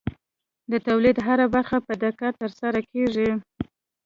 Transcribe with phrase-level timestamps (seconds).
[0.71, 3.29] د تولید هره برخه په دقت ترسره کېږي.